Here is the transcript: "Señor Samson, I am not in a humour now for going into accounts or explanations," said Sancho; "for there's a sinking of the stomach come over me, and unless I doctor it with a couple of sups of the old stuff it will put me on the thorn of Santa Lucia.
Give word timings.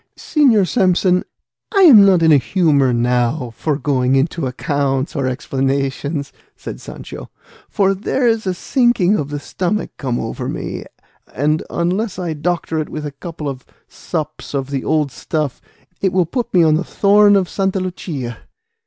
"Señor 0.17 0.67
Samson, 0.67 1.23
I 1.71 1.81
am 1.81 2.03
not 2.03 2.23
in 2.23 2.31
a 2.31 2.37
humour 2.37 2.91
now 2.91 3.51
for 3.55 3.77
going 3.77 4.15
into 4.15 4.47
accounts 4.47 5.15
or 5.15 5.27
explanations," 5.27 6.33
said 6.55 6.81
Sancho; 6.81 7.29
"for 7.69 7.93
there's 7.93 8.47
a 8.47 8.55
sinking 8.55 9.15
of 9.15 9.29
the 9.29 9.39
stomach 9.39 9.91
come 9.97 10.19
over 10.19 10.49
me, 10.49 10.85
and 11.35 11.61
unless 11.69 12.17
I 12.17 12.33
doctor 12.33 12.79
it 12.79 12.89
with 12.89 13.05
a 13.05 13.11
couple 13.11 13.47
of 13.47 13.63
sups 13.87 14.55
of 14.55 14.71
the 14.71 14.83
old 14.83 15.11
stuff 15.11 15.61
it 16.01 16.11
will 16.11 16.25
put 16.25 16.51
me 16.51 16.63
on 16.63 16.73
the 16.73 16.83
thorn 16.83 17.35
of 17.35 17.47
Santa 17.47 17.79
Lucia. 17.79 18.39